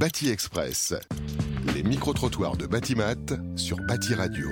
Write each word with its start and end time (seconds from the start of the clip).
Bâti 0.00 0.30
Express. 0.30 0.94
Les 1.74 1.82
micro-trottoirs 1.82 2.56
de 2.56 2.66
Batimat 2.66 3.36
sur 3.54 3.76
Bâti 3.86 4.14
Radio. 4.14 4.48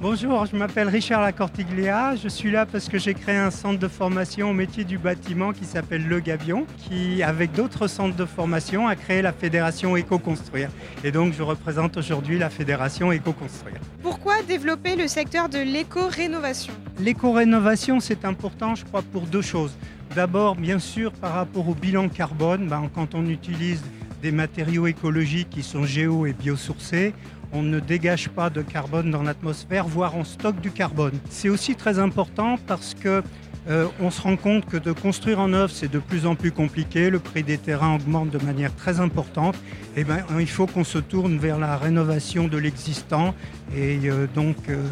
Bonjour, 0.00 0.46
je 0.46 0.54
m'appelle 0.54 0.86
Richard 0.86 1.22
Lacortiglia. 1.22 2.14
Je 2.14 2.28
suis 2.28 2.52
là 2.52 2.66
parce 2.66 2.88
que 2.88 3.00
j'ai 3.00 3.14
créé 3.14 3.34
un 3.34 3.50
centre 3.50 3.80
de 3.80 3.88
formation 3.88 4.50
au 4.50 4.52
métier 4.52 4.84
du 4.84 4.96
bâtiment 4.96 5.52
qui 5.52 5.64
s'appelle 5.64 6.06
Le 6.06 6.20
Gavion, 6.20 6.66
qui, 6.76 7.20
avec 7.24 7.50
d'autres 7.50 7.88
centres 7.88 8.14
de 8.14 8.24
formation, 8.24 8.86
a 8.86 8.94
créé 8.94 9.22
la 9.22 9.32
fédération 9.32 9.96
Éco-Construire. 9.96 10.70
Et 11.02 11.10
donc, 11.10 11.32
je 11.32 11.42
représente 11.42 11.96
aujourd'hui 11.96 12.38
la 12.38 12.48
fédération 12.48 13.10
Éco-Construire. 13.10 13.80
Pourquoi 14.00 14.40
développer 14.46 14.94
le 14.94 15.08
secteur 15.08 15.48
de 15.48 15.58
l'éco-rénovation? 15.58 16.74
L'éco-rénovation, 17.00 17.98
c'est 17.98 18.24
important, 18.24 18.76
je 18.76 18.84
crois, 18.84 19.02
pour 19.02 19.22
deux 19.22 19.42
choses. 19.42 19.76
D'abord, 20.14 20.54
bien 20.54 20.78
sûr, 20.78 21.10
par 21.10 21.34
rapport 21.34 21.68
au 21.68 21.74
bilan 21.74 22.08
carbone, 22.08 22.68
ben, 22.68 22.88
quand 22.94 23.16
on 23.16 23.26
utilise 23.26 23.82
des 24.22 24.32
matériaux 24.32 24.86
écologiques 24.86 25.50
qui 25.50 25.62
sont 25.62 25.84
géo- 25.84 26.26
et 26.26 26.32
biosourcés, 26.32 27.14
on 27.52 27.62
ne 27.62 27.80
dégage 27.80 28.28
pas 28.28 28.50
de 28.50 28.62
carbone 28.62 29.10
dans 29.10 29.22
l'atmosphère, 29.22 29.86
voire 29.86 30.16
on 30.16 30.24
stocke 30.24 30.60
du 30.60 30.70
carbone. 30.70 31.14
C'est 31.30 31.48
aussi 31.48 31.74
très 31.76 31.98
important 31.98 32.58
parce 32.66 32.94
que 32.94 33.22
euh, 33.68 33.86
on 34.00 34.10
se 34.10 34.22
rend 34.22 34.36
compte 34.36 34.64
que 34.66 34.76
de 34.78 34.92
construire 34.92 35.40
en 35.40 35.52
œuvre, 35.52 35.70
c'est 35.70 35.90
de 35.90 35.98
plus 35.98 36.24
en 36.26 36.34
plus 36.34 36.52
compliqué. 36.52 37.10
Le 37.10 37.18
prix 37.18 37.42
des 37.42 37.58
terrains 37.58 37.96
augmente 37.96 38.30
de 38.30 38.42
manière 38.44 38.74
très 38.74 38.98
importante. 39.00 39.56
Et 39.96 40.04
ben, 40.04 40.18
il 40.38 40.48
faut 40.48 40.66
qu'on 40.66 40.84
se 40.84 40.98
tourne 40.98 41.38
vers 41.38 41.58
la 41.58 41.76
rénovation 41.76 42.48
de 42.48 42.56
l'existant. 42.56 43.34
Et 43.76 43.98
euh, 44.04 44.26
donc, 44.34 44.56
euh, 44.68 44.82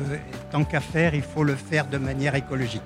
tant 0.50 0.64
qu'à 0.64 0.80
faire, 0.80 1.14
il 1.14 1.22
faut 1.22 1.42
le 1.44 1.54
faire 1.54 1.86
de 1.86 1.96
manière 1.96 2.34
écologique. 2.34 2.82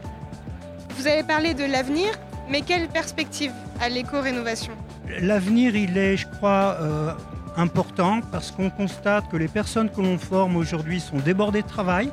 Vous 0.96 1.06
avez 1.08 1.24
parlé 1.24 1.54
de 1.54 1.64
l'avenir, 1.64 2.10
mais 2.50 2.62
quelle 2.62 2.88
perspective 2.88 3.52
à 3.80 3.88
l'éco-rénovation? 3.88 4.72
L'avenir, 5.20 5.76
il 5.76 5.96
est, 5.96 6.16
je 6.16 6.26
crois, 6.26 6.76
euh, 6.80 7.12
important 7.56 8.20
parce 8.32 8.50
qu'on 8.50 8.70
constate 8.70 9.30
que 9.30 9.36
les 9.36 9.48
personnes 9.48 9.88
que 9.90 10.00
l'on 10.00 10.18
forme 10.18 10.56
aujourd'hui 10.56 11.00
sont 11.00 11.18
débordées 11.18 11.62
de 11.62 11.68
travail. 11.68 12.10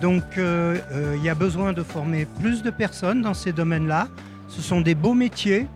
Donc, 0.00 0.22
euh, 0.36 0.78
euh, 0.92 1.14
il 1.16 1.24
y 1.24 1.28
a 1.28 1.34
besoin 1.34 1.72
de 1.72 1.82
former 1.82 2.26
plus 2.40 2.62
de 2.62 2.70
personnes 2.70 3.22
dans 3.22 3.34
ces 3.34 3.52
domaines-là. 3.52 4.08
Ce 4.48 4.60
sont 4.60 4.80
des 4.80 4.94
beaux 4.94 5.14
métiers. 5.14 5.66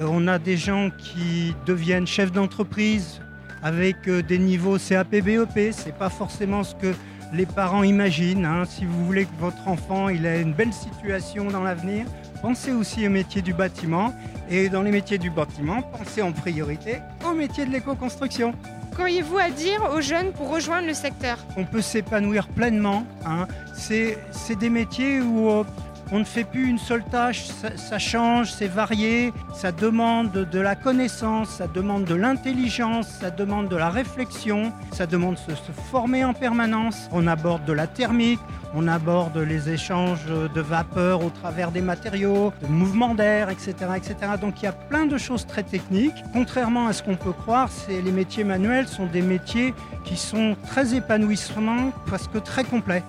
On 0.00 0.26
a 0.26 0.38
des 0.38 0.56
gens 0.56 0.90
qui 0.90 1.54
deviennent 1.66 2.06
chefs 2.06 2.32
d'entreprise 2.32 3.20
avec 3.62 4.08
des 4.08 4.38
niveaux 4.38 4.78
CAP, 4.78 5.10
BEP. 5.10 5.72
C'est 5.72 5.96
pas 5.96 6.10
forcément 6.10 6.64
ce 6.64 6.74
que 6.74 6.94
les 7.32 7.46
parents 7.46 7.82
imaginent. 7.82 8.44
hein. 8.46 8.64
Si 8.68 8.84
vous 8.84 9.04
voulez 9.04 9.24
que 9.26 9.34
votre 9.40 9.66
enfant 9.68 10.08
il 10.08 10.26
ait 10.26 10.42
une 10.42 10.52
belle 10.54 10.72
situation 10.72 11.46
dans 11.46 11.62
l'avenir, 11.62 12.06
pensez 12.42 12.72
aussi 12.72 13.06
au 13.06 13.10
métier 13.10 13.42
du 13.42 13.52
bâtiment. 13.52 14.12
Et 14.50 14.68
dans 14.70 14.82
les 14.82 14.90
métiers 14.90 15.18
du 15.18 15.28
bâtiment, 15.30 15.82
pensez 15.82 16.22
en 16.22 16.32
priorité 16.32 17.00
au 17.28 17.34
métier 17.34 17.66
de 17.66 17.70
l'éco-construction. 17.70 18.54
Qu'auriez-vous 18.96 19.36
à 19.38 19.50
dire 19.50 19.80
aux 19.94 20.00
jeunes 20.00 20.32
pour 20.32 20.48
rejoindre 20.50 20.86
le 20.88 20.94
secteur? 20.94 21.38
On 21.56 21.64
peut 21.64 21.82
s'épanouir 21.82 22.48
pleinement. 22.48 23.04
hein. 23.26 23.46
C'est 23.74 24.16
des 24.58 24.70
métiers 24.70 25.20
où 25.20 25.50
euh, 25.50 25.64
on 26.12 26.20
ne 26.20 26.24
fait 26.24 26.44
plus 26.44 26.68
une 26.68 26.78
seule 26.78 27.04
tâche, 27.04 27.46
ça, 27.76 27.98
change, 27.98 28.52
c'est 28.52 28.68
varié, 28.68 29.32
ça 29.54 29.72
demande 29.72 30.32
de 30.32 30.60
la 30.60 30.74
connaissance, 30.74 31.50
ça 31.50 31.66
demande 31.66 32.04
de 32.04 32.14
l'intelligence, 32.14 33.08
ça 33.20 33.30
demande 33.30 33.68
de 33.68 33.76
la 33.76 33.90
réflexion, 33.90 34.72
ça 34.92 35.06
demande 35.06 35.36
de 35.48 35.54
se, 35.54 35.72
former 35.90 36.24
en 36.24 36.34
permanence. 36.34 37.08
On 37.12 37.26
aborde 37.26 37.64
de 37.64 37.72
la 37.72 37.86
thermique, 37.86 38.40
on 38.74 38.88
aborde 38.88 39.36
les 39.38 39.70
échanges 39.70 40.26
de 40.26 40.60
vapeur 40.60 41.24
au 41.24 41.30
travers 41.30 41.70
des 41.70 41.80
matériaux, 41.80 42.52
de 42.62 42.66
mouvements 42.68 43.14
d'air, 43.14 43.50
etc., 43.50 43.74
etc. 43.96 44.14
Donc 44.40 44.60
il 44.62 44.64
y 44.64 44.68
a 44.68 44.72
plein 44.72 45.06
de 45.06 45.18
choses 45.18 45.46
très 45.46 45.62
techniques. 45.62 46.24
Contrairement 46.32 46.86
à 46.86 46.92
ce 46.92 47.02
qu'on 47.02 47.16
peut 47.16 47.32
croire, 47.32 47.68
les 47.88 48.12
métiers 48.12 48.44
manuels 48.44 48.88
sont 48.88 49.06
des 49.06 49.22
métiers 49.22 49.74
qui 50.04 50.16
sont 50.16 50.56
très 50.66 50.94
épanouissants, 50.94 51.92
presque 52.06 52.42
très 52.42 52.64
complets. 52.64 53.02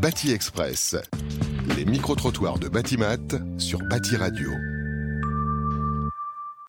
Bâti 0.00 0.32
Express. 0.32 0.96
Les 1.84 1.90
micro-trottoirs 1.90 2.58
de 2.58 2.68
Batimat 2.70 3.18
sur 3.58 3.78
Bâti 3.80 4.16
Radio. 4.16 4.48